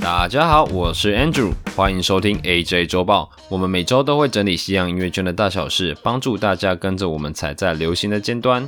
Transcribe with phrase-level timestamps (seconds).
[0.00, 3.30] 大家好，我是 Andrew，欢迎收听 AJ 周报。
[3.50, 8.66] 我们每周都会整理西洋音乐圈的大小事，帮助大家跟着我们踩在流行的尖端。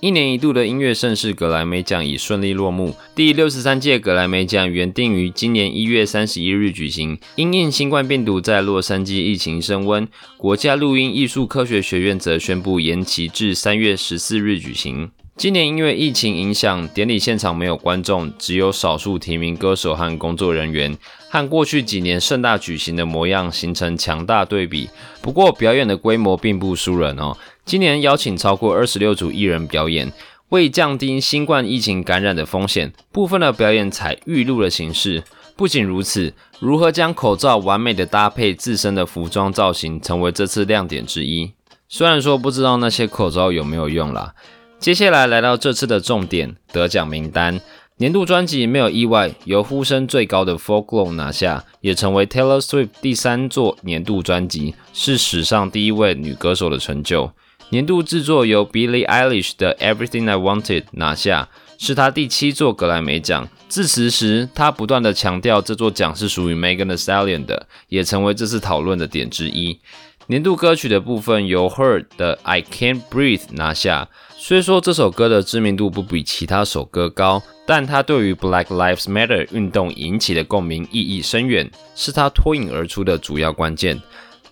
[0.00, 2.94] 一年一度的音乐盛事格莱美奖已顺利落幕。
[3.14, 10.06] 第六十三届格莱美奖原定于今年一月三十一日举行，因应新冠病毒在洛杉矶疫情升温，
[10.36, 15.10] 国家录音艺术科学学院则宣布延期至三月十四日举行。
[15.36, 20.96] 今年因为疫情影响，典礼现场没有观众，只有少数提名歌手和工作人员，
[21.28, 24.88] 和过去几年盛大举行的模样形成强大对比。
[25.20, 27.36] 不过，表演的规模并不输人哦。
[27.66, 30.10] 今年邀请超过二十六组艺人表演，
[30.48, 35.22] 为降低新冠疫情感染的风险，部分的表演采预录的形式。
[35.54, 41.52] 不仅如此，如何将口罩完美的搭配自身的服装造型，成为这次亮点之一。
[41.90, 44.32] 虽然说不知道那些口罩有没有用啦。
[44.78, 47.60] 接下来来到这次的重点得奖名单，
[47.96, 57.32] 年度专辑没有意外，由呼声最高的《Folklore》拿下，也成为 Taylor Swift 第三座年度专辑，是史上第一位女歌手的成就。
[57.70, 63.48] 年度制作由 Billie Eilish 的《Everything I Wanted》拿下，是她第七座格莱美奖。
[63.68, 69.80] 致辞时，她不断地强调这座奖是属于 Megan Thee Stallion 的，也成为这次讨论的点之一。
[70.28, 74.08] 年度歌曲的部分由 Her 的《I Can't Breathe》拿下。
[74.36, 84.02] 虽说这首歌的知名度不比其他首歌高，但它对于 Black Lives Matter 运动引起的共鸣意义深远，是它脱颖而出的主要关键。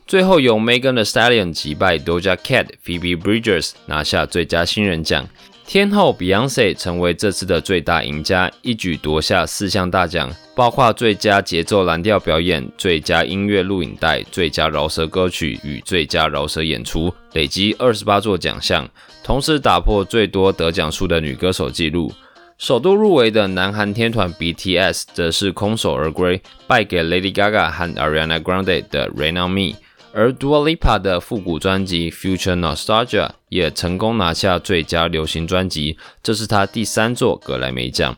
[0.07, 5.27] 最后由 Megan Thee Stallion 击败 Doja Cat、Phoebe Bridgers 拿下最佳新人奖。
[5.67, 18.89] 天后 Beyonce 成为这次的最大赢家，一举夺下四项大奖，包括最佳节奏蓝调表演、最佳音乐录影带、最佳饶舌歌曲与最佳饶舌演出，累积二十八座奖项，
[19.25, 22.13] 同时打破最多得奖数的女歌手纪录。
[22.57, 29.77] 首度入围的南韩天团 BTS 则是空手而归，败给 Lady Gaga 和 Ariana Grande 的 Rain on Me。
[30.13, 38.17] 而 Dua Lipa 的复古专辑《Future Nostalgia》也成功拿下最佳流行专辑，这是她第三座格莱美奖。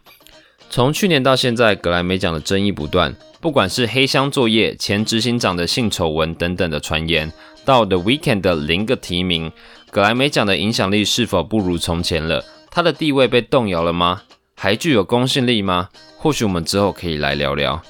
[0.69, 7.33] 从去年到现在，格莱美奖的争议不断，不管是黑箱作业、前执行长的性丑闻等等的传言，
[7.65, 9.51] 到 The Weekend 的零个提名，
[9.91, 12.45] 格莱美奖的影响力是否不如从前了？
[12.71, 14.23] 他的地位被动摇了吗？
[14.55, 15.89] 还具有公信力吗？
[16.19, 17.81] 或许我们之后可以来聊聊。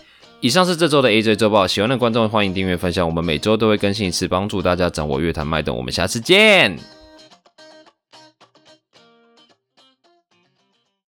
[0.41, 5.77] 以上是这周的 AJ 周报，喜欢的观众欢迎订阅分享，我们每周都会更新一次，帮助大家掌握乐坛脉动。
[5.77, 6.96] 我们下次见。